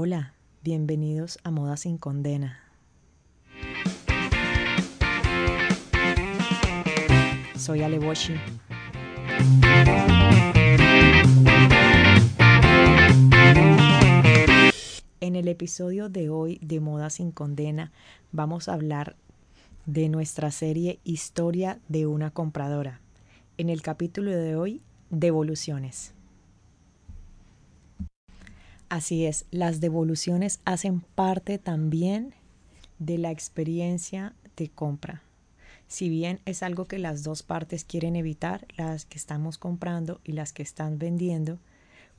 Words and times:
Hola, 0.00 0.32
bienvenidos 0.62 1.40
a 1.42 1.50
Moda 1.50 1.76
sin 1.76 1.98
Condena. 1.98 2.60
Soy 7.56 7.82
Ale 7.82 7.98
Boshi. 7.98 8.34
En 15.18 15.34
el 15.34 15.48
episodio 15.48 16.08
de 16.08 16.30
hoy 16.30 16.60
de 16.62 16.78
Moda 16.78 17.10
sin 17.10 17.32
Condena 17.32 17.90
vamos 18.30 18.68
a 18.68 18.74
hablar 18.74 19.16
de 19.86 20.08
nuestra 20.08 20.52
serie 20.52 21.00
Historia 21.02 21.80
de 21.88 22.06
una 22.06 22.30
compradora. 22.30 23.00
En 23.56 23.68
el 23.68 23.82
capítulo 23.82 24.30
de 24.30 24.54
hoy, 24.54 24.80
devoluciones. 25.10 26.14
Así 28.88 29.26
es, 29.26 29.44
las 29.50 29.80
devoluciones 29.80 30.60
hacen 30.64 31.00
parte 31.00 31.58
también 31.58 32.32
de 32.98 33.18
la 33.18 33.30
experiencia 33.30 34.34
de 34.56 34.70
compra. 34.70 35.22
Si 35.88 36.08
bien 36.08 36.40
es 36.46 36.62
algo 36.62 36.86
que 36.86 36.98
las 36.98 37.22
dos 37.22 37.42
partes 37.42 37.84
quieren 37.84 38.16
evitar, 38.16 38.66
las 38.76 39.04
que 39.04 39.18
estamos 39.18 39.58
comprando 39.58 40.20
y 40.24 40.32
las 40.32 40.52
que 40.52 40.62
están 40.62 40.98
vendiendo, 40.98 41.58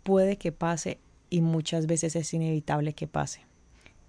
puede 0.04 0.38
que 0.38 0.52
pase 0.52 1.00
y 1.30 1.42
muchas 1.42 1.88
veces 1.88 2.16
es 2.16 2.34
inevitable 2.34 2.94
que 2.94 3.08
pase. 3.08 3.42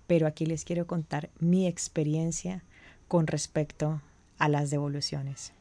Pero 0.06 0.26
aquí 0.26 0.44
les 0.44 0.64
quiero 0.64 0.86
contar 0.86 1.30
mi 1.38 1.66
experiencia 1.66 2.62
con 3.08 3.26
respecto 3.26 4.02
a 4.38 4.48
las 4.48 4.70
devoluciones. 4.70 5.52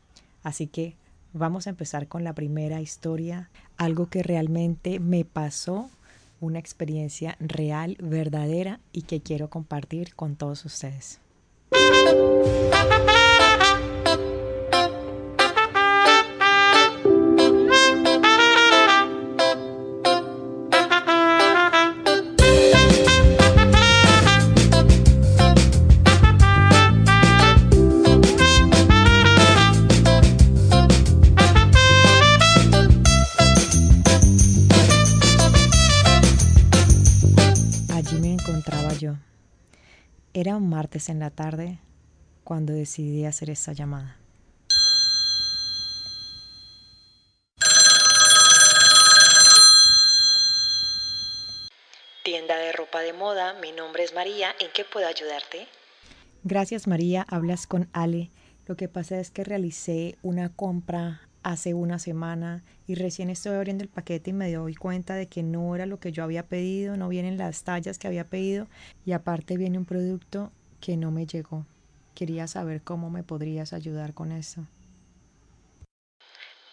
Así 0.44 0.68
que 0.68 0.96
vamos 1.34 1.68
a 1.68 1.72
empezar 1.72 2.08
con 2.08 2.24
la 2.24 2.34
primera 2.34 2.82
historia, 2.82 3.50
algo 3.78 4.10
que 4.10 4.24
realmente 4.24 5.00
me 5.00 5.26
pasó 5.26 5.90
una 6.40 6.60
experiencia 6.60 7.36
real, 7.40 7.98
verdadera 8.00 8.80
y 8.92 9.04
que 9.04 9.22
quiero 9.22 9.50
compartir 9.50 10.16
con 10.16 10.36
todos 10.36 10.66
ustedes. 10.66 11.20
Era 40.42 40.56
un 40.56 40.70
martes 40.70 41.10
en 41.10 41.20
la 41.20 41.32
tarde 41.32 41.80
cuando 42.46 42.72
decidí 42.72 43.26
hacer 43.26 43.50
esa 43.50 43.74
llamada. 43.74 44.16
Tienda 52.24 52.56
de 52.56 52.72
ropa 52.72 53.02
de 53.02 53.12
moda, 53.12 53.56
mi 53.60 53.74
nombre 53.74 54.06
es 54.06 54.14
María, 54.14 54.56
¿en 54.62 54.70
qué 54.74 54.86
puedo 54.86 55.08
ayudarte? 55.08 55.68
Gracias 56.46 56.88
María, 56.88 57.26
hablas 57.28 57.68
con 57.68 57.90
Ale. 57.92 58.32
Lo 58.66 58.78
que 58.78 58.88
pasa 58.88 59.20
es 59.20 59.32
que 59.32 59.44
realicé 59.44 60.18
una 60.22 60.56
compra 60.56 61.29
hace 61.44 61.74
una 61.74 62.00
semana 62.00 62.64
y 62.88 62.96
recién 62.96 63.30
estoy 63.30 63.56
abriendo 63.56 63.84
el 63.84 63.90
paquete 63.90 64.32
y 64.32 64.34
me 64.34 64.52
doy 64.52 64.76
cuenta 64.76 65.16
de 65.16 65.28
que 65.28 65.44
no 65.44 65.76
era 65.76 65.86
lo 65.86 66.00
que 66.00 66.12
yo 66.12 66.24
había 66.24 66.48
pedido, 66.48 66.98
no 66.98 67.08
vienen 67.08 67.38
las 67.38 67.64
tallas 67.64 67.98
que 67.98 68.08
había 68.08 68.26
pedido 68.26 68.68
y 69.06 69.14
aparte 69.14 69.58
viene 69.58 69.78
un 69.78 69.86
producto 69.86 70.52
que 70.82 70.98
no 70.98 71.12
me 71.12 71.26
llegó. 71.26 71.66
Quería 72.16 72.48
saber 72.48 72.82
cómo 72.82 73.10
me 73.10 73.24
podrías 73.24 73.74
ayudar 73.74 74.14
con 74.14 74.32
eso. 74.32 74.66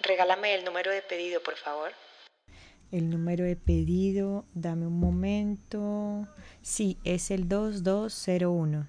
Regálame 0.01 0.55
el 0.55 0.65
número 0.65 0.91
de 0.91 1.03
pedido, 1.03 1.43
por 1.43 1.57
favor. 1.57 1.93
El 2.93 3.11
número 3.11 3.45
de 3.45 3.57
pedido, 3.57 4.45
dame 4.55 4.87
un 4.87 5.01
momento. 5.01 6.29
Sí, 6.63 6.99
es 7.05 7.33
el 7.33 7.49
2201. 7.49 8.87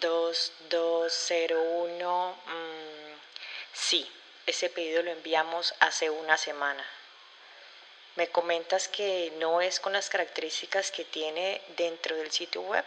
2201. 0.00 2.32
Mmm, 2.32 3.14
sí, 3.72 4.04
ese 4.48 4.70
pedido 4.70 5.02
lo 5.02 5.10
enviamos 5.10 5.74
hace 5.78 6.08
una 6.08 6.38
semana. 6.38 6.82
Me 8.16 8.28
comentas 8.28 8.88
que 8.88 9.32
no 9.38 9.60
es 9.60 9.78
con 9.78 9.92
las 9.92 10.08
características 10.08 10.90
que 10.90 11.04
tiene 11.04 11.60
dentro 11.76 12.16
del 12.16 12.30
sitio 12.30 12.62
web. 12.62 12.84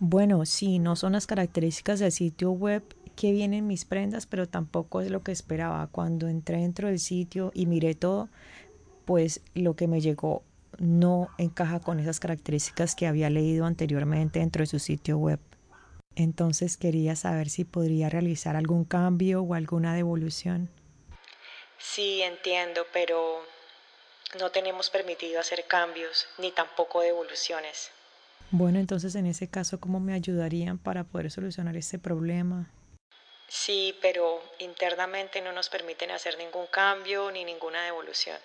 Bueno, 0.00 0.44
sí, 0.44 0.80
no 0.80 0.96
son 0.96 1.12
las 1.12 1.28
características 1.28 2.00
del 2.00 2.10
sitio 2.10 2.50
web 2.50 2.82
que 3.14 3.30
vienen 3.30 3.68
mis 3.68 3.84
prendas, 3.84 4.26
pero 4.26 4.48
tampoco 4.48 5.00
es 5.00 5.10
lo 5.10 5.22
que 5.22 5.30
esperaba. 5.30 5.86
Cuando 5.86 6.26
entré 6.26 6.58
dentro 6.58 6.88
del 6.88 6.98
sitio 6.98 7.52
y 7.54 7.66
miré 7.66 7.94
todo, 7.94 8.28
pues 9.04 9.42
lo 9.54 9.76
que 9.76 9.86
me 9.86 10.00
llegó 10.00 10.42
no 10.78 11.28
encaja 11.38 11.80
con 11.80 12.00
esas 12.00 12.18
características 12.18 12.96
que 12.96 13.06
había 13.06 13.30
leído 13.30 13.64
anteriormente 13.64 14.40
dentro 14.40 14.62
de 14.62 14.66
su 14.66 14.80
sitio 14.80 15.18
web. 15.18 15.38
Entonces 16.16 16.76
quería 16.76 17.14
saber 17.14 17.48
si 17.48 17.64
podría 17.64 18.08
realizar 18.08 18.56
algún 18.56 18.84
cambio 18.84 19.42
o 19.42 19.54
alguna 19.54 19.94
devolución. 19.94 20.68
Sí, 21.80 22.22
entiendo, 22.22 22.86
pero 22.92 23.44
no 24.38 24.50
tenemos 24.50 24.90
permitido 24.90 25.40
hacer 25.40 25.64
cambios 25.66 26.26
ni 26.38 26.52
tampoco 26.52 27.00
devoluciones. 27.00 27.90
Bueno, 28.50 28.78
entonces 28.78 29.14
en 29.14 29.26
ese 29.26 29.48
caso, 29.48 29.80
¿cómo 29.80 29.98
me 30.00 30.12
ayudarían 30.12 30.78
para 30.78 31.04
poder 31.04 31.30
solucionar 31.30 31.76
este 31.76 31.98
problema? 31.98 32.70
Sí, 33.48 33.96
pero 34.00 34.42
internamente 34.58 35.40
no 35.40 35.52
nos 35.52 35.68
permiten 35.68 36.10
hacer 36.10 36.36
ningún 36.38 36.66
cambio 36.66 37.30
ni 37.32 37.44
ninguna 37.44 37.82
devolución. 37.84 38.38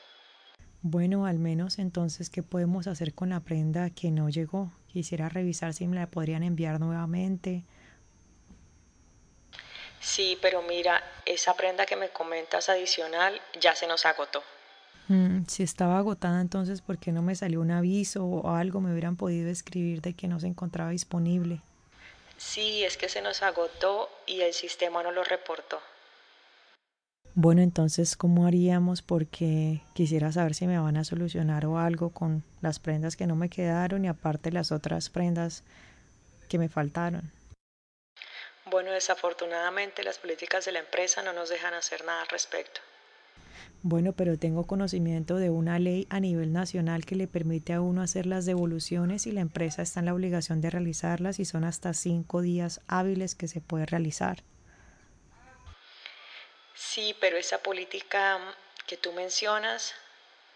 Bueno, 0.82 1.26
al 1.26 1.40
menos 1.40 1.80
entonces, 1.80 2.30
¿qué 2.30 2.44
podemos 2.44 2.88
hacer 2.88 3.14
con 3.14 3.30
la 3.30 3.40
prenda 3.40 3.90
que 3.90 4.12
no 4.12 4.30
llegó? 4.30 4.72
Quisiera 4.88 5.30
revisar 5.30 5.74
si 5.74 5.88
me 5.88 5.96
la 5.96 6.08
podrían 6.08 6.44
enviar 6.44 6.80
nuevamente 6.80 7.66
Sí, 10.06 10.38
pero 10.40 10.62
mira, 10.62 11.04
esa 11.26 11.56
prenda 11.56 11.88
que 11.88 11.96
me 11.96 12.10
comentas 12.10 12.70
adicional 12.70 13.42
ya 13.60 13.76
se 13.76 13.88
nos 13.88 14.06
agotó. 14.06 14.44
Mm, 15.08 15.46
si 15.48 15.64
estaba 15.64 15.98
agotada, 15.98 16.42
entonces, 16.42 16.82
¿por 16.82 17.00
qué 17.00 17.12
no 17.12 17.24
me 17.24 17.36
salió 17.36 17.60
un 17.60 17.72
aviso 17.72 18.24
o 18.24 18.52
algo? 18.54 18.82
Me 18.82 18.92
hubieran 18.92 19.16
podido 19.16 19.50
escribir 19.50 20.02
de 20.02 20.14
que 20.14 20.28
no 20.28 20.40
se 20.40 20.46
encontraba 20.46 20.92
disponible. 20.92 21.60
Sí, 22.38 22.84
es 22.84 22.98
que 22.98 23.10
se 23.10 23.24
nos 23.24 23.42
agotó 23.42 24.12
y 24.28 24.42
el 24.42 24.54
sistema 24.54 25.02
no 25.02 25.12
lo 25.12 25.24
reportó. 25.24 25.80
Bueno, 27.34 27.64
entonces, 27.64 28.16
¿cómo 28.16 28.46
haríamos? 28.46 29.02
Porque 29.02 29.82
quisiera 29.96 30.32
saber 30.32 30.54
si 30.54 30.68
me 30.68 30.78
van 30.78 30.98
a 30.98 31.04
solucionar 31.04 31.66
o 31.66 31.80
algo 31.80 32.12
con 32.12 32.44
las 32.62 32.78
prendas 32.78 33.16
que 33.16 33.26
no 33.26 33.36
me 33.36 33.50
quedaron 33.50 34.06
y 34.06 34.08
aparte 34.08 34.52
las 34.52 34.72
otras 34.72 35.10
prendas 35.10 35.64
que 36.48 36.60
me 36.60 36.70
faltaron. 36.70 37.32
Bueno, 38.66 38.92
desafortunadamente 38.92 40.04
las 40.04 40.18
políticas 40.18 40.66
de 40.66 40.72
la 40.72 40.80
empresa 40.80 41.22
no 41.22 41.34
nos 41.34 41.50
dejan 41.50 41.74
hacer 41.74 42.04
nada 42.04 42.22
al 42.22 42.28
respecto. 42.28 42.82
Bueno, 43.84 44.14
pero 44.14 44.40
tengo 44.40 44.66
conocimiento 44.66 45.36
de 45.36 45.52
una 45.52 45.78
ley 45.78 46.08
a 46.10 46.20
nivel 46.20 46.52
nacional 46.52 47.06
que 47.06 47.16
le 47.16 47.28
permite 47.28 47.74
a 47.74 47.82
uno 47.82 48.02
hacer 48.02 48.26
las 48.26 48.48
devoluciones 48.48 49.28
y 49.28 49.32
la 49.32 49.42
empresa 49.42 49.84
está 49.84 50.00
en 50.00 50.08
la 50.08 50.16
obligación 50.16 50.60
de 50.60 50.72
realizarlas 50.72 51.38
y 51.40 51.46
son 51.46 51.64
hasta 51.64 51.94
cinco 51.94 52.42
días 52.42 52.82
hábiles 52.88 53.36
que 53.36 53.48
se 53.48 53.62
puede 53.62 53.86
realizar. 53.86 54.44
Sí, 56.74 57.16
pero 57.22 57.38
esa 57.38 57.60
política 57.60 58.40
que 58.88 58.98
tú 58.98 59.12
mencionas 59.14 59.94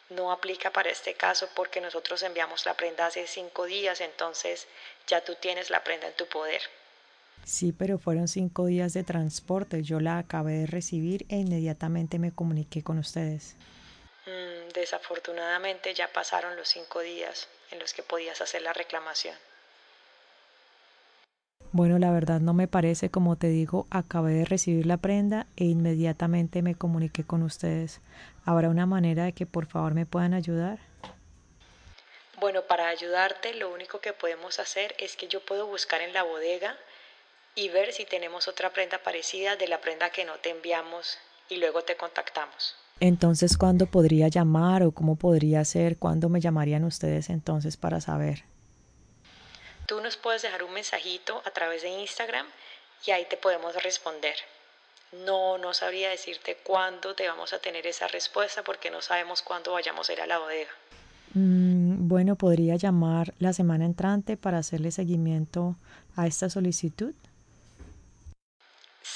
no 0.09 0.31
aplica 0.31 0.71
para 0.71 0.89
este 0.89 1.13
caso 1.13 1.47
porque 1.55 1.81
nosotros 1.81 2.23
enviamos 2.23 2.65
la 2.65 2.73
prenda 2.73 3.05
hace 3.05 3.27
cinco 3.27 3.65
días, 3.65 4.01
entonces 4.01 4.67
ya 5.05 5.23
tú 5.23 5.35
tienes 5.35 5.69
la 5.69 5.83
prenda 5.83 6.07
en 6.07 6.15
tu 6.15 6.25
poder. 6.25 6.61
Sí, 7.43 7.71
pero 7.71 7.97
fueron 7.97 8.27
cinco 8.27 8.65
días 8.65 8.93
de 8.93 9.03
transporte. 9.03 9.81
Yo 9.83 9.99
la 9.99 10.17
acabé 10.17 10.53
de 10.53 10.65
recibir 10.67 11.25
e 11.29 11.37
inmediatamente 11.37 12.19
me 12.19 12.31
comuniqué 12.31 12.83
con 12.83 12.99
ustedes. 12.99 13.55
Mm, 14.25 14.71
desafortunadamente 14.73 15.93
ya 15.93 16.07
pasaron 16.13 16.55
los 16.55 16.69
cinco 16.69 16.99
días 16.99 17.47
en 17.71 17.79
los 17.79 17.93
que 17.93 18.03
podías 18.03 18.41
hacer 18.41 18.61
la 18.61 18.73
reclamación. 18.73 19.35
Bueno, 21.71 21.99
la 21.99 22.11
verdad 22.11 22.39
no 22.39 22.55
me 22.55 22.67
parece, 22.67 23.11
como 23.11 23.35
te 23.35 23.47
digo, 23.47 23.85
acabé 23.91 24.33
de 24.33 24.45
recibir 24.45 24.87
la 24.87 24.97
prenda 24.97 25.45
e 25.55 25.65
inmediatamente 25.65 26.63
me 26.63 26.73
comuniqué 26.73 27.23
con 27.23 27.43
ustedes. 27.43 28.01
¿Habrá 28.43 28.69
una 28.69 28.87
manera 28.87 29.25
de 29.25 29.33
que 29.33 29.45
por 29.45 29.67
favor 29.67 29.93
me 29.93 30.07
puedan 30.07 30.33
ayudar? 30.33 30.79
Bueno, 32.39 32.63
para 32.63 32.87
ayudarte 32.87 33.53
lo 33.53 33.71
único 33.71 33.99
que 33.99 34.13
podemos 34.13 34.59
hacer 34.59 34.95
es 34.97 35.15
que 35.15 35.27
yo 35.27 35.41
puedo 35.41 35.67
buscar 35.67 36.01
en 36.01 36.13
la 36.13 36.23
bodega 36.23 36.75
y 37.59 37.67
ver 37.67 37.91
si 37.91 38.05
tenemos 38.05 38.47
otra 38.47 38.69
prenda 38.71 38.99
parecida 38.99 39.57
de 39.57 39.67
la 39.67 39.81
prenda 39.81 40.09
que 40.11 40.23
no 40.23 40.37
te 40.37 40.49
enviamos 40.49 41.17
y 41.49 41.57
luego 41.57 41.81
te 41.81 41.97
contactamos. 41.97 42.77
Entonces, 43.01 43.57
¿cuándo 43.57 43.85
podría 43.85 44.29
llamar 44.29 44.83
o 44.83 44.91
cómo 44.91 45.17
podría 45.17 45.65
ser? 45.65 45.97
¿Cuándo 45.97 46.29
me 46.29 46.39
llamarían 46.39 46.85
ustedes 46.85 47.29
entonces 47.29 47.75
para 47.75 47.99
saber? 47.99 48.43
Tú 49.87 49.99
nos 49.99 50.15
puedes 50.15 50.41
dejar 50.41 50.63
un 50.63 50.71
mensajito 50.71 51.41
a 51.45 51.51
través 51.51 51.81
de 51.81 51.89
Instagram 51.89 52.47
y 53.05 53.11
ahí 53.11 53.25
te 53.29 53.35
podemos 53.35 53.75
responder. 53.83 54.35
No, 55.25 55.57
no 55.57 55.73
sabría 55.73 56.09
decirte 56.11 56.57
cuándo 56.63 57.13
te 57.13 57.27
vamos 57.27 57.51
a 57.51 57.59
tener 57.59 57.85
esa 57.87 58.07
respuesta 58.07 58.63
porque 58.63 58.89
no 58.89 59.01
sabemos 59.01 59.41
cuándo 59.41 59.73
vayamos 59.73 60.09
a 60.09 60.13
ir 60.13 60.21
a 60.21 60.27
la 60.27 60.37
bodega. 60.37 60.71
Mm, 61.33 62.07
bueno, 62.07 62.37
podría 62.37 62.77
llamar 62.77 63.33
la 63.37 63.51
semana 63.51 63.85
entrante 63.85 64.37
para 64.37 64.59
hacerle 64.59 64.91
seguimiento 64.91 65.75
a 66.15 66.25
esta 66.25 66.49
solicitud. 66.49 67.13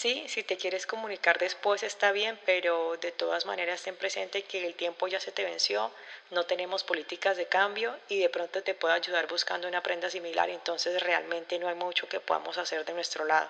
Sí, 0.03 0.21
si 0.27 0.43
te 0.43 0.57
quieres 0.57 0.85
comunicar 0.85 1.39
después 1.39 1.81
está 1.81 2.11
bien, 2.11 2.37
pero 2.45 2.97
de 3.01 3.13
todas 3.13 3.45
maneras 3.45 3.83
ten 3.83 3.95
presente 3.95 4.43
que 4.43 4.67
el 4.67 4.73
tiempo 4.73 5.07
ya 5.07 5.17
se 5.21 5.31
te 5.31 5.45
venció, 5.45 5.91
no 6.29 6.43
tenemos 6.43 6.83
políticas 6.83 7.37
de 7.37 7.45
cambio 7.45 7.95
y 8.09 8.19
de 8.19 8.27
pronto 8.27 8.61
te 8.63 8.73
puedo 8.73 8.93
ayudar 8.93 9.29
buscando 9.29 9.65
una 9.65 9.81
prenda 9.81 10.09
similar, 10.09 10.49
entonces 10.49 11.01
realmente 11.01 11.57
no 11.57 11.69
hay 11.69 11.75
mucho 11.75 12.09
que 12.09 12.19
podamos 12.19 12.57
hacer 12.57 12.83
de 12.83 12.93
nuestro 12.93 13.23
lado. 13.23 13.47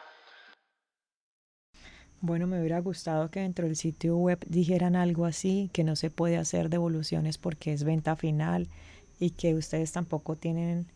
Bueno, 2.22 2.46
me 2.46 2.60
hubiera 2.60 2.78
gustado 2.82 3.32
que 3.32 3.40
dentro 3.40 3.66
del 3.66 3.76
sitio 3.76 4.16
web 4.18 4.38
dijeran 4.46 4.96
algo 4.96 5.26
así, 5.26 5.72
que 5.74 5.84
no 5.84 5.96
se 5.96 6.12
puede 6.12 6.38
hacer 6.38 6.70
devoluciones 6.70 7.40
porque 7.40 7.74
es 7.74 7.84
venta 7.84 8.16
final 8.16 8.70
y 9.18 9.32
que 9.32 9.56
ustedes 9.56 9.92
tampoco 9.92 10.36
tienen 10.36 10.93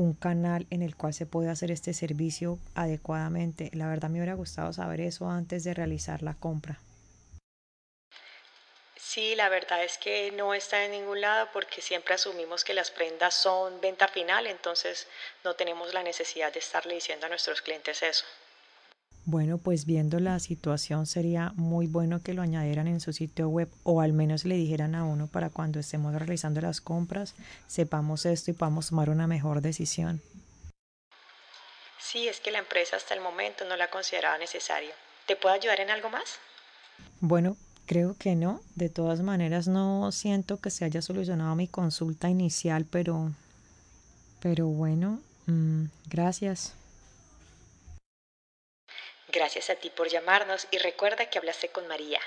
un 0.00 0.14
canal 0.14 0.66
en 0.70 0.82
el 0.82 0.96
cual 0.96 1.12
se 1.12 1.26
puede 1.26 1.50
hacer 1.50 1.70
este 1.70 1.92
servicio 1.92 2.58
adecuadamente. 2.74 3.70
La 3.74 3.86
verdad 3.86 4.08
me 4.08 4.18
hubiera 4.18 4.34
gustado 4.34 4.72
saber 4.72 5.00
eso 5.00 5.28
antes 5.28 5.62
de 5.62 5.74
realizar 5.74 6.22
la 6.22 6.34
compra. 6.34 6.80
Sí, 8.96 9.34
la 9.34 9.48
verdad 9.48 9.82
es 9.82 9.98
que 9.98 10.30
no 10.32 10.54
está 10.54 10.84
en 10.84 10.92
ningún 10.92 11.20
lado 11.20 11.48
porque 11.52 11.82
siempre 11.82 12.14
asumimos 12.14 12.64
que 12.64 12.74
las 12.74 12.90
prendas 12.90 13.34
son 13.34 13.80
venta 13.80 14.06
final, 14.08 14.46
entonces 14.46 15.06
no 15.42 15.54
tenemos 15.54 15.92
la 15.92 16.02
necesidad 16.02 16.52
de 16.52 16.60
estarle 16.60 16.94
diciendo 16.94 17.26
a 17.26 17.28
nuestros 17.28 17.60
clientes 17.60 18.02
eso. 18.02 18.24
Bueno, 19.26 19.58
pues 19.58 19.84
viendo 19.84 20.18
la 20.18 20.38
situación 20.40 21.06
sería 21.06 21.52
muy 21.54 21.86
bueno 21.86 22.22
que 22.22 22.34
lo 22.34 22.42
añadieran 22.42 22.88
en 22.88 23.00
su 23.00 23.12
sitio 23.12 23.48
web 23.48 23.68
o 23.82 24.00
al 24.00 24.12
menos 24.12 24.44
le 24.44 24.56
dijeran 24.56 24.94
a 24.94 25.04
uno 25.04 25.26
para 25.26 25.50
cuando 25.50 25.78
estemos 25.78 26.14
realizando 26.14 26.60
las 26.60 26.80
compras 26.80 27.34
sepamos 27.66 28.26
esto 28.26 28.50
y 28.50 28.54
podamos 28.54 28.88
tomar 28.88 29.10
una 29.10 29.26
mejor 29.26 29.60
decisión. 29.60 30.22
Sí, 32.00 32.26
es 32.26 32.40
que 32.40 32.50
la 32.50 32.58
empresa 32.58 32.96
hasta 32.96 33.14
el 33.14 33.20
momento 33.20 33.64
no 33.66 33.76
la 33.76 33.88
consideraba 33.88 34.36
necesario. 34.38 34.90
¿Te 35.26 35.36
puedo 35.36 35.54
ayudar 35.54 35.80
en 35.80 35.90
algo 35.90 36.10
más? 36.10 36.38
Bueno, 37.20 37.56
creo 37.86 38.16
que 38.18 38.34
no. 38.34 38.60
De 38.74 38.88
todas 38.88 39.20
maneras 39.20 39.68
no 39.68 40.10
siento 40.10 40.58
que 40.58 40.70
se 40.70 40.84
haya 40.84 41.02
solucionado 41.02 41.54
mi 41.54 41.68
consulta 41.68 42.28
inicial, 42.28 42.84
pero... 42.90 43.30
Pero 44.40 44.66
bueno, 44.66 45.20
mm, 45.46 45.84
gracias. 46.08 46.74
Gracias 49.32 49.70
a 49.70 49.76
ti 49.76 49.90
por 49.90 50.08
llamarnos 50.08 50.66
y 50.72 50.78
recuerda 50.78 51.26
que 51.26 51.38
hablaste 51.38 51.68
con 51.68 51.86
María. 51.86 52.20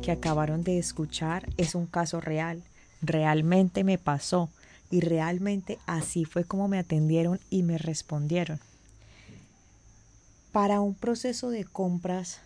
Que 0.00 0.12
acabaron 0.12 0.62
de 0.62 0.78
escuchar 0.78 1.48
es 1.56 1.74
un 1.74 1.86
caso 1.86 2.20
real. 2.20 2.62
Realmente 3.00 3.82
me 3.82 3.98
pasó 3.98 4.48
y 4.90 5.00
realmente 5.00 5.78
así 5.86 6.24
fue 6.24 6.44
como 6.44 6.68
me 6.68 6.78
atendieron 6.78 7.40
y 7.50 7.62
me 7.62 7.76
respondieron. 7.76 8.60
Para 10.52 10.80
un 10.80 10.94
proceso 10.94 11.50
de 11.50 11.64
compras 11.64 12.40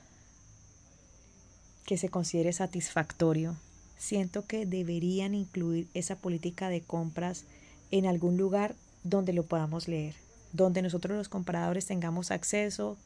que 1.84 1.98
se 1.98 2.08
considere 2.08 2.52
satisfactorio, 2.52 3.56
siento 3.98 4.46
que 4.46 4.64
deberían 4.64 5.34
incluir 5.34 5.88
esa 5.92 6.16
política 6.16 6.68
de 6.70 6.80
compras 6.80 7.44
en 7.90 8.06
algún 8.06 8.36
lugar 8.36 8.74
donde 9.04 9.32
lo 9.32 9.44
podamos 9.44 9.86
leer, 9.86 10.14
donde 10.52 10.82
nosotros 10.82 11.16
los 11.16 11.28
compradores 11.28 11.86
tengamos 11.86 12.30
acceso 12.30 12.96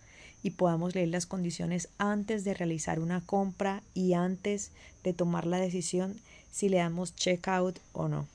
y 0.43 0.51
podamos 0.51 0.95
leer 0.95 1.09
las 1.09 1.27
condiciones 1.27 1.89
antes 1.99 2.45
de 2.45 2.55
realizar 2.55 3.01
una 3.01 3.21
compra 3.21 3.83
y 3.95 4.15
antes 4.15 4.73
de 5.05 5.13
tomar 5.13 5.47
la 5.47 5.59
decisión 5.59 6.17
si 6.51 6.69
le 6.69 6.79
damos 6.79 7.15
checkout 7.15 7.79
o 7.93 8.09
no. 8.09 8.27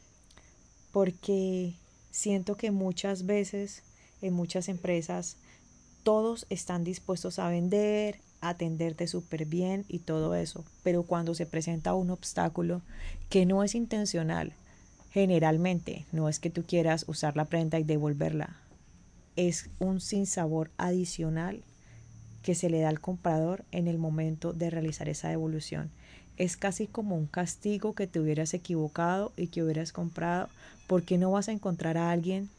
Porque 0.92 1.74
siento 2.12 2.56
que 2.56 2.72
muchas 2.72 3.26
veces 3.26 3.84
en 4.22 4.34
muchas 4.34 4.70
empresas 4.70 5.38
todos 6.04 6.46
están 6.50 6.84
dispuestos 6.84 7.40
a 7.40 7.50
vender, 7.50 8.20
atenderte 8.42 9.08
súper 9.08 9.46
bien 9.46 9.86
y 9.88 10.00
todo 10.00 10.36
eso, 10.36 10.64
pero 10.84 11.04
cuando 11.04 11.34
se 11.34 11.46
presenta 11.46 11.96
un 11.96 12.12
obstáculo 12.12 12.82
que 13.30 13.46
no 13.46 13.64
es 13.64 13.76
intencional, 13.76 14.54
generalmente 15.12 16.06
no 16.12 16.30
es 16.30 16.40
que 16.40 16.50
tú 16.50 16.64
quieras 16.64 17.06
usar 17.08 17.36
la 17.36 17.46
prenda 17.46 17.80
y 17.80 17.84
devolverla, 17.84 18.58
es 19.36 19.70
un 19.80 20.00
sinsabor 20.00 20.72
adicional 20.78 21.64
que 22.46 22.54
se 22.54 22.70
le 22.70 22.80
da 22.80 22.90
al 22.90 23.02
comprador 23.02 23.66
en 23.72 23.88
el 23.88 23.98
momento 23.98 24.54
de 24.54 24.70
realizar 24.70 25.10
esa 25.10 25.30
devolución. 25.30 25.90
Es 26.38 26.58
casi 26.58 26.86
como 26.86 27.16
un 27.16 27.26
castigo 27.26 27.96
que 27.96 28.06
te 28.06 28.20
hubieras 28.20 28.54
equivocado 28.54 29.34
y 29.36 29.48
que 29.48 29.64
hubieras 29.64 29.92
comprado 29.92 30.48
porque 30.86 31.18
no 31.18 31.32
vas 31.32 31.50
a 31.50 31.54
encontrar 31.54 31.98
a 31.98 32.12
alguien 32.12 32.52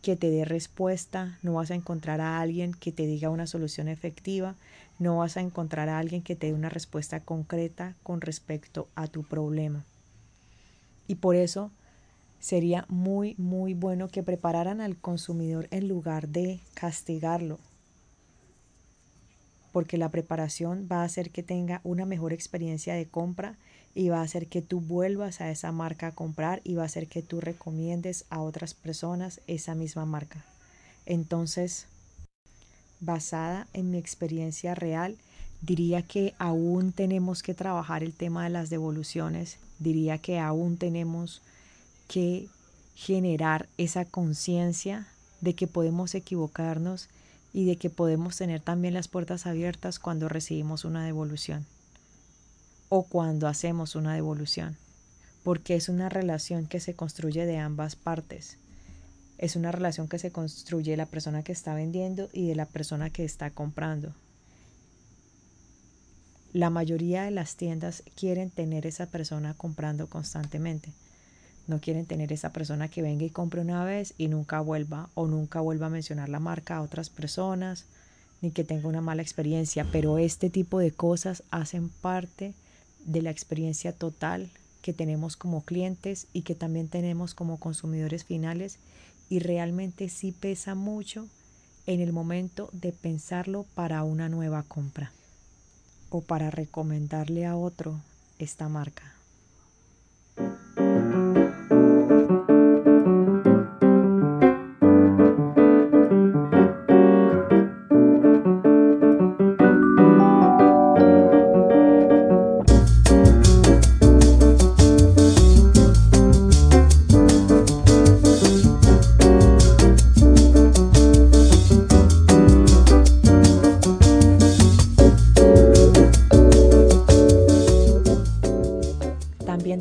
que 0.00 0.16
te 0.16 0.30
dé 0.30 0.46
respuesta, 0.46 1.38
no 1.42 1.52
vas 1.52 1.70
a 1.70 1.74
encontrar 1.74 2.22
a 2.22 2.40
alguien 2.40 2.72
que 2.72 2.90
te 2.90 3.06
diga 3.06 3.28
una 3.28 3.46
solución 3.46 3.88
efectiva, 3.88 4.54
no 4.98 5.18
vas 5.18 5.36
a 5.36 5.42
encontrar 5.42 5.90
a 5.90 5.98
alguien 5.98 6.22
que 6.22 6.36
te 6.36 6.46
dé 6.46 6.54
una 6.54 6.70
respuesta 6.70 7.20
concreta 7.20 7.96
con 8.02 8.22
respecto 8.22 8.88
a 8.94 9.08
tu 9.08 9.24
problema. 9.24 9.84
Y 11.06 11.16
por 11.16 11.36
eso 11.36 11.70
sería 12.40 12.86
muy, 12.88 13.34
muy 13.36 13.74
bueno 13.74 14.08
que 14.08 14.22
prepararan 14.22 14.80
al 14.80 14.96
consumidor 14.96 15.68
en 15.70 15.86
lugar 15.86 16.28
de 16.28 16.60
castigarlo, 16.72 17.58
porque 19.74 19.98
la 19.98 20.08
preparación 20.08 20.86
va 20.90 21.00
a 21.00 21.04
hacer 21.04 21.30
que 21.30 21.42
tenga 21.42 21.80
una 21.82 22.06
mejor 22.06 22.32
experiencia 22.32 22.94
de 22.94 23.08
compra 23.08 23.56
y 23.92 24.08
va 24.08 24.20
a 24.20 24.22
hacer 24.22 24.46
que 24.46 24.62
tú 24.62 24.80
vuelvas 24.80 25.40
a 25.40 25.50
esa 25.50 25.72
marca 25.72 26.06
a 26.06 26.14
comprar 26.14 26.60
y 26.62 26.76
va 26.76 26.84
a 26.84 26.86
hacer 26.86 27.08
que 27.08 27.22
tú 27.22 27.40
recomiendes 27.40 28.24
a 28.30 28.40
otras 28.40 28.72
personas 28.72 29.40
esa 29.48 29.74
misma 29.74 30.06
marca. 30.06 30.44
Entonces, 31.06 31.88
basada 33.00 33.66
en 33.72 33.90
mi 33.90 33.98
experiencia 33.98 34.76
real, 34.76 35.16
diría 35.60 36.02
que 36.02 36.34
aún 36.38 36.92
tenemos 36.92 37.42
que 37.42 37.52
trabajar 37.52 38.04
el 38.04 38.12
tema 38.12 38.44
de 38.44 38.50
las 38.50 38.70
devoluciones, 38.70 39.58
diría 39.80 40.18
que 40.18 40.38
aún 40.38 40.76
tenemos 40.76 41.42
que 42.06 42.46
generar 42.94 43.68
esa 43.76 44.04
conciencia 44.04 45.08
de 45.40 45.54
que 45.56 45.66
podemos 45.66 46.14
equivocarnos 46.14 47.08
y 47.54 47.64
de 47.66 47.76
que 47.76 47.88
podemos 47.88 48.36
tener 48.36 48.60
también 48.60 48.92
las 48.92 49.06
puertas 49.06 49.46
abiertas 49.46 50.00
cuando 50.00 50.28
recibimos 50.28 50.84
una 50.84 51.06
devolución 51.06 51.64
o 52.88 53.04
cuando 53.04 53.46
hacemos 53.46 53.94
una 53.94 54.12
devolución, 54.12 54.76
porque 55.44 55.76
es 55.76 55.88
una 55.88 56.08
relación 56.08 56.66
que 56.66 56.80
se 56.80 56.94
construye 56.94 57.46
de 57.46 57.58
ambas 57.58 57.94
partes. 57.94 58.58
Es 59.38 59.54
una 59.54 59.70
relación 59.70 60.08
que 60.08 60.18
se 60.18 60.32
construye 60.32 60.90
de 60.90 60.96
la 60.96 61.06
persona 61.06 61.44
que 61.44 61.52
está 61.52 61.74
vendiendo 61.74 62.28
y 62.32 62.48
de 62.48 62.56
la 62.56 62.66
persona 62.66 63.10
que 63.10 63.24
está 63.24 63.50
comprando. 63.50 64.12
La 66.52 66.70
mayoría 66.70 67.22
de 67.22 67.30
las 67.30 67.56
tiendas 67.56 68.02
quieren 68.16 68.50
tener 68.50 68.84
esa 68.84 69.06
persona 69.06 69.54
comprando 69.54 70.08
constantemente. 70.08 70.92
No 71.66 71.80
quieren 71.80 72.06
tener 72.06 72.32
esa 72.32 72.52
persona 72.52 72.88
que 72.88 73.02
venga 73.02 73.24
y 73.24 73.30
compre 73.30 73.60
una 73.60 73.84
vez 73.84 74.14
y 74.18 74.28
nunca 74.28 74.60
vuelva 74.60 75.08
o 75.14 75.26
nunca 75.26 75.60
vuelva 75.60 75.86
a 75.86 75.90
mencionar 75.90 76.28
la 76.28 76.40
marca 76.40 76.76
a 76.76 76.82
otras 76.82 77.08
personas 77.08 77.86
ni 78.42 78.50
que 78.50 78.64
tenga 78.64 78.88
una 78.88 79.00
mala 79.00 79.22
experiencia. 79.22 79.86
Pero 79.90 80.18
este 80.18 80.50
tipo 80.50 80.78
de 80.78 80.90
cosas 80.90 81.42
hacen 81.50 81.88
parte 81.88 82.52
de 83.06 83.22
la 83.22 83.30
experiencia 83.30 83.92
total 83.92 84.50
que 84.82 84.92
tenemos 84.92 85.36
como 85.36 85.62
clientes 85.62 86.26
y 86.34 86.42
que 86.42 86.54
también 86.54 86.88
tenemos 86.88 87.32
como 87.32 87.58
consumidores 87.58 88.24
finales 88.24 88.78
y 89.30 89.38
realmente 89.38 90.10
sí 90.10 90.32
pesa 90.32 90.74
mucho 90.74 91.26
en 91.86 92.00
el 92.00 92.12
momento 92.12 92.68
de 92.72 92.92
pensarlo 92.92 93.64
para 93.74 94.02
una 94.04 94.28
nueva 94.28 94.62
compra 94.62 95.12
o 96.10 96.20
para 96.20 96.50
recomendarle 96.50 97.46
a 97.46 97.56
otro 97.56 98.00
esta 98.38 98.68
marca. 98.68 99.14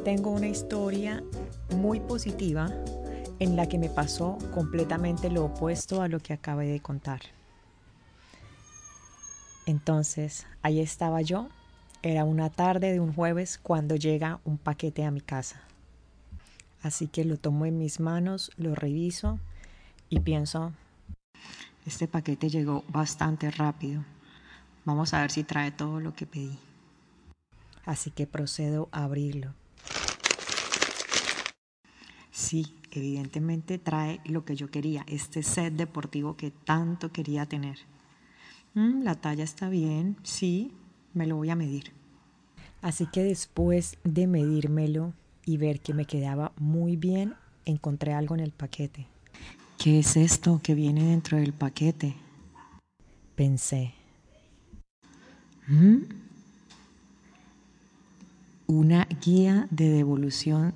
Tengo 0.01 0.31
una 0.31 0.47
historia 0.47 1.23
muy 1.75 1.99
positiva 1.99 2.71
en 3.39 3.55
la 3.55 3.67
que 3.67 3.77
me 3.77 3.89
pasó 3.89 4.37
completamente 4.53 5.29
lo 5.29 5.45
opuesto 5.45 6.01
a 6.01 6.07
lo 6.07 6.19
que 6.19 6.33
acabé 6.33 6.67
de 6.67 6.79
contar. 6.79 7.21
Entonces, 9.65 10.45
ahí 10.61 10.79
estaba 10.79 11.21
yo. 11.21 11.49
Era 12.01 12.25
una 12.25 12.49
tarde 12.49 12.91
de 12.91 12.99
un 12.99 13.13
jueves 13.13 13.57
cuando 13.57 13.95
llega 13.95 14.39
un 14.43 14.57
paquete 14.57 15.05
a 15.05 15.11
mi 15.11 15.21
casa. 15.21 15.61
Así 16.81 17.07
que 17.07 17.23
lo 17.23 17.37
tomo 17.37 17.65
en 17.65 17.77
mis 17.77 17.99
manos, 17.99 18.51
lo 18.57 18.75
reviso 18.75 19.39
y 20.09 20.19
pienso, 20.19 20.73
este 21.85 22.07
paquete 22.07 22.49
llegó 22.49 22.83
bastante 22.87 23.51
rápido. 23.51 24.03
Vamos 24.85 25.13
a 25.13 25.21
ver 25.21 25.31
si 25.31 25.43
trae 25.43 25.71
todo 25.71 25.99
lo 25.99 26.13
que 26.13 26.25
pedí. 26.25 26.57
Así 27.85 28.11
que 28.11 28.25
procedo 28.27 28.87
a 28.91 29.03
abrirlo. 29.03 29.53
Sí, 32.33 32.73
evidentemente 32.89 33.77
trae 33.77 34.19
lo 34.25 34.43
que 34.43 34.55
yo 34.55 34.71
quería, 34.71 35.05
este 35.07 35.43
set 35.43 35.75
deportivo 35.75 36.35
que 36.35 36.49
tanto 36.49 37.11
quería 37.11 37.45
tener. 37.45 37.77
Mm, 38.73 39.03
la 39.03 39.13
talla 39.13 39.43
está 39.43 39.69
bien, 39.69 40.17
sí, 40.23 40.71
me 41.13 41.27
lo 41.27 41.35
voy 41.35 41.51
a 41.51 41.55
medir. 41.55 41.91
Así 42.81 43.05
que 43.05 43.21
después 43.21 43.99
de 44.03 44.25
medírmelo 44.25 45.13
y 45.45 45.57
ver 45.57 45.79
que 45.79 45.93
me 45.93 46.05
quedaba 46.05 46.53
muy 46.57 46.95
bien, 46.95 47.35
encontré 47.65 48.13
algo 48.13 48.33
en 48.33 48.41
el 48.41 48.51
paquete. 48.51 49.05
¿Qué 49.77 49.99
es 49.99 50.17
esto 50.17 50.59
que 50.63 50.73
viene 50.73 51.03
dentro 51.03 51.37
del 51.37 51.53
paquete? 51.53 52.15
Pensé. 53.35 53.93
¿Mm? 55.67 55.97
Una 58.65 59.07
guía 59.23 59.67
de 59.69 59.89
devolución 59.89 60.73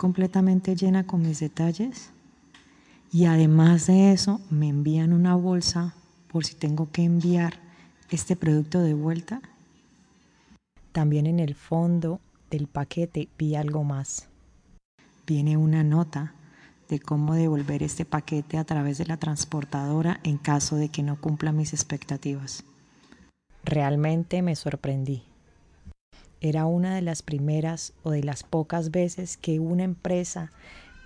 completamente 0.00 0.76
llena 0.76 1.06
con 1.06 1.20
mis 1.20 1.40
detalles. 1.40 2.10
Y 3.12 3.26
además 3.26 3.86
de 3.86 4.12
eso, 4.12 4.40
me 4.48 4.66
envían 4.66 5.12
una 5.12 5.34
bolsa 5.34 5.94
por 6.28 6.46
si 6.46 6.54
tengo 6.54 6.90
que 6.90 7.04
enviar 7.04 7.60
este 8.08 8.34
producto 8.34 8.80
de 8.80 8.94
vuelta. 8.94 9.42
También 10.92 11.26
en 11.26 11.38
el 11.38 11.54
fondo 11.54 12.18
del 12.50 12.66
paquete 12.66 13.28
vi 13.36 13.56
algo 13.56 13.84
más. 13.84 14.26
Viene 15.26 15.58
una 15.58 15.84
nota 15.84 16.32
de 16.88 16.98
cómo 16.98 17.34
devolver 17.34 17.82
este 17.82 18.06
paquete 18.06 18.56
a 18.56 18.64
través 18.64 18.96
de 18.96 19.04
la 19.04 19.18
transportadora 19.18 20.18
en 20.22 20.38
caso 20.38 20.76
de 20.76 20.88
que 20.88 21.02
no 21.02 21.20
cumpla 21.20 21.52
mis 21.52 21.74
expectativas. 21.74 22.64
Realmente 23.64 24.40
me 24.40 24.56
sorprendí. 24.56 25.29
Era 26.40 26.66
una 26.66 26.94
de 26.94 27.02
las 27.02 27.22
primeras 27.22 27.92
o 28.02 28.10
de 28.10 28.22
las 28.22 28.42
pocas 28.42 28.90
veces 28.90 29.36
que 29.36 29.60
una 29.60 29.84
empresa 29.84 30.52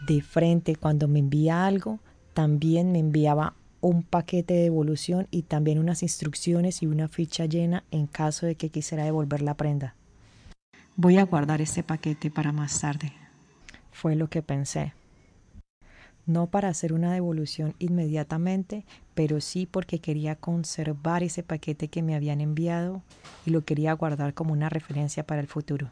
de 0.06 0.22
frente 0.22 0.76
cuando 0.76 1.08
me 1.08 1.18
envía 1.18 1.66
algo, 1.66 1.98
también 2.34 2.92
me 2.92 2.98
enviaba 2.98 3.54
un 3.80 4.02
paquete 4.02 4.54
de 4.54 4.62
devolución 4.62 5.26
y 5.30 5.42
también 5.42 5.78
unas 5.78 6.02
instrucciones 6.02 6.82
y 6.82 6.86
una 6.86 7.08
ficha 7.08 7.46
llena 7.46 7.84
en 7.90 8.06
caso 8.06 8.46
de 8.46 8.54
que 8.54 8.70
quisiera 8.70 9.04
devolver 9.04 9.42
la 9.42 9.54
prenda. 9.54 9.94
Voy 10.96 11.18
a 11.18 11.24
guardar 11.24 11.60
este 11.60 11.82
paquete 11.82 12.30
para 12.30 12.52
más 12.52 12.80
tarde. 12.80 13.12
Fue 13.90 14.14
lo 14.16 14.28
que 14.28 14.42
pensé 14.42 14.92
no 16.26 16.46
para 16.46 16.68
hacer 16.68 16.92
una 16.92 17.12
devolución 17.12 17.74
inmediatamente, 17.78 18.84
pero 19.14 19.40
sí 19.40 19.66
porque 19.70 19.98
quería 19.98 20.36
conservar 20.36 21.22
ese 21.22 21.42
paquete 21.42 21.88
que 21.88 22.02
me 22.02 22.14
habían 22.14 22.40
enviado 22.40 23.02
y 23.44 23.50
lo 23.50 23.64
quería 23.64 23.92
guardar 23.92 24.34
como 24.34 24.52
una 24.52 24.68
referencia 24.68 25.26
para 25.26 25.40
el 25.40 25.46
futuro. 25.46 25.90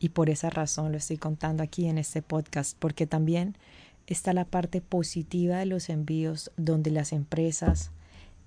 Y 0.00 0.10
por 0.10 0.30
esa 0.30 0.50
razón 0.50 0.92
lo 0.92 0.98
estoy 0.98 1.16
contando 1.16 1.62
aquí 1.62 1.86
en 1.86 1.98
este 1.98 2.22
podcast, 2.22 2.76
porque 2.78 3.06
también 3.06 3.56
está 4.06 4.32
la 4.32 4.44
parte 4.44 4.80
positiva 4.80 5.56
de 5.56 5.66
los 5.66 5.88
envíos 5.88 6.50
donde 6.56 6.90
las 6.90 7.12
empresas 7.12 7.90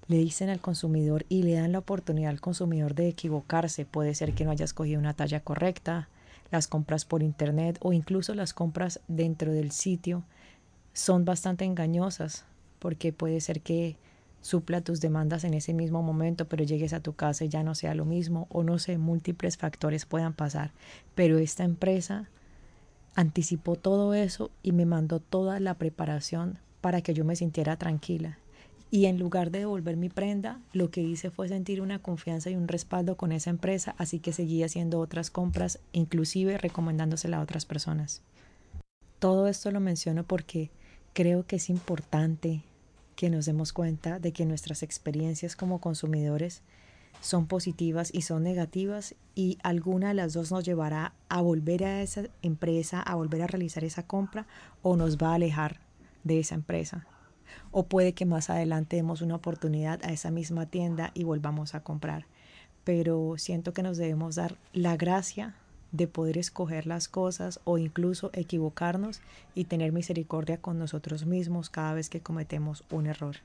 le 0.08 0.18
dicen 0.18 0.50
al 0.50 0.60
consumidor 0.60 1.26
y 1.30 1.44
le 1.44 1.54
dan 1.54 1.72
la 1.72 1.80
oportunidad 1.80 2.32
al 2.32 2.42
consumidor 2.42 2.96
de 2.96 3.08
equivocarse. 3.08 3.86
Puede 3.86 4.16
ser 4.16 4.34
que 4.34 4.46
no 4.46 4.52
hayas 4.52 4.74
cogido 4.74 5.00
una 5.00 5.14
talla 5.14 5.42
correcta, 5.42 6.10
las 6.52 6.68
compras 6.68 7.06
por 7.06 7.24
internet 7.24 7.78
o 7.82 7.94
incluso 7.94 8.36
las 8.36 8.54
compras 8.54 9.00
dentro 9.08 9.52
del 9.52 9.72
sitio 9.72 10.24
son 10.94 11.26
bastante 11.26 11.66
engañosas 11.66 12.46
porque 12.80 13.14
puede 13.14 13.40
ser 13.42 13.62
que 13.62 13.96
supla 14.42 14.82
tus 14.82 15.00
demandas 15.00 15.44
en 15.44 15.54
ese 15.54 15.74
mismo 15.74 16.02
momento, 16.02 16.48
pero 16.48 16.64
llegues 16.64 16.94
a 16.94 17.00
tu 17.00 17.14
casa 17.14 17.46
y 17.46 17.50
ya 17.50 17.64
no 17.64 17.76
sea 17.76 17.96
lo 17.96 18.06
mismo 18.06 18.48
o 18.50 18.64
no 18.64 18.80
sé, 18.80 18.98
múltiples 18.98 19.58
factores 19.58 20.06
puedan 20.06 20.34
pasar. 20.34 20.72
Pero 21.16 21.38
esta 21.38 21.64
empresa 21.64 22.30
anticipó 23.16 23.76
todo 23.76 24.14
eso 24.14 24.52
y 24.64 24.72
me 24.72 24.86
mandó 24.86 25.20
toda 25.20 25.60
la 25.60 25.76
preparación 25.76 26.58
para 26.82 27.02
que 27.02 27.14
yo 27.14 27.24
me 27.24 27.36
sintiera 27.36 27.78
tranquila. 27.78 28.40
Y 28.94 29.06
en 29.06 29.18
lugar 29.18 29.52
de 29.52 29.60
devolver 29.60 29.96
mi 29.96 30.10
prenda, 30.10 30.60
lo 30.74 30.92
que 30.92 31.02
hice 31.02 31.32
fue 31.32 31.48
sentir 31.48 31.82
una 31.82 32.00
confianza 32.00 32.50
y 32.50 32.58
un 32.58 32.68
respaldo 32.68 33.16
con 33.16 33.32
esa 33.32 33.50
empresa, 33.50 33.96
así 33.98 34.20
que 34.20 34.34
seguí 34.34 34.64
haciendo 34.64 35.00
otras 35.00 35.32
compras, 35.32 35.80
inclusive 35.94 36.58
recomendándosela 36.58 37.38
a 37.38 37.42
otras 37.42 37.66
personas. 37.66 38.22
Todo 39.20 39.48
esto 39.48 39.72
lo 39.72 39.80
menciono 39.80 40.26
porque 40.26 40.72
creo 41.14 41.48
que 41.48 41.56
es 41.56 41.70
importante 41.70 42.64
que 43.16 43.30
nos 43.30 43.46
demos 43.46 43.72
cuenta 43.72 44.20
de 44.20 44.34
que 44.34 44.46
nuestras 44.46 44.84
experiencias 44.84 45.56
como 45.56 45.80
consumidores 45.80 46.62
son 47.22 47.48
positivas 47.48 48.14
y 48.14 48.24
son 48.24 48.44
negativas 48.44 49.16
y 49.36 49.58
alguna 49.64 50.10
de 50.10 50.16
las 50.16 50.34
dos 50.34 50.52
nos 50.52 50.66
llevará 50.66 51.14
a 51.30 51.40
volver 51.40 51.86
a 51.86 52.02
esa 52.02 52.24
empresa, 52.42 53.02
a 53.02 53.16
volver 53.16 53.42
a 53.42 53.48
realizar 53.48 53.86
esa 53.86 54.04
compra 54.04 54.48
o 54.82 54.98
nos 54.98 55.18
va 55.18 55.32
a 55.32 55.36
alejar 55.36 55.80
de 56.26 56.40
esa 56.40 56.56
empresa 56.56 57.08
o 57.72 57.84
puede 57.84 58.14
que 58.14 58.26
más 58.26 58.50
adelante 58.50 58.96
demos 58.96 59.22
una 59.22 59.36
oportunidad 59.36 60.00
a 60.04 60.12
esa 60.12 60.32
misma 60.32 60.66
tienda 60.66 61.12
y 61.14 61.24
volvamos 61.24 61.76
a 61.76 61.82
comprar. 61.82 62.26
Pero 62.84 63.36
siento 63.38 63.74
que 63.74 63.84
nos 63.84 63.98
debemos 63.98 64.36
dar 64.36 64.58
la 64.74 64.98
gracia 64.98 65.56
de 65.92 66.08
poder 66.08 66.38
escoger 66.38 66.88
las 66.88 67.08
cosas 67.08 67.60
o 67.64 67.78
incluso 67.78 68.32
equivocarnos 68.34 69.22
y 69.54 69.66
tener 69.66 69.92
misericordia 69.92 70.58
con 70.58 70.80
nosotros 70.80 71.26
mismos 71.26 71.70
cada 71.70 71.94
vez 71.94 72.10
que 72.10 72.22
cometemos 72.22 72.84
un 72.90 73.08
error. 73.08 73.38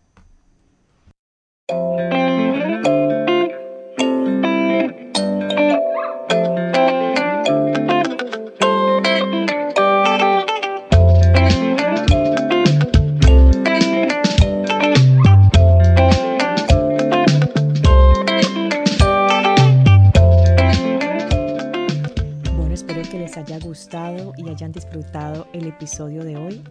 Y 24.36 24.48
hayan 24.50 24.72
disfrutado 24.72 25.46
el 25.54 25.66
episodio 25.66 26.22
de 26.22 26.36
hoy 26.36 26.62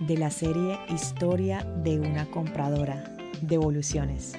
de 0.00 0.16
la 0.16 0.30
serie 0.30 0.80
Historia 0.88 1.64
de 1.84 2.00
una 2.00 2.26
compradora, 2.26 3.04
Devoluciones. 3.42 4.32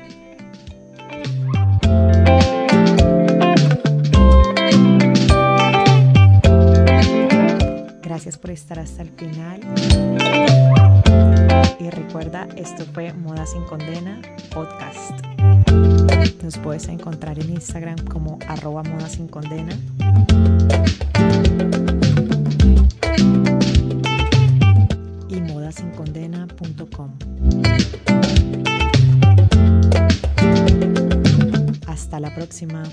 Gracias 8.01 8.37
por 8.37 8.51
estar 8.51 8.79
hasta 8.79 9.03
el 9.03 9.09
final. 9.11 9.61
Y 11.79 11.89
recuerda, 11.89 12.45
esto 12.57 12.83
fue 12.93 13.13
Moda 13.13 13.45
sin 13.45 13.63
Condena 13.63 14.21
Podcast. 14.53 15.29
Nos 16.43 16.57
puedes 16.57 16.87
encontrar 16.87 17.39
en 17.39 17.51
Instagram 17.51 17.97
como 18.05 18.39
arroba 18.47 18.83
moda 18.83 19.07
sin 19.07 19.27
condena. 19.27 19.77
Y 25.29 25.41
modasincondena.com. 25.41 27.11
Hasta 31.87 32.19
la 32.19 32.33
próxima. 32.35 32.83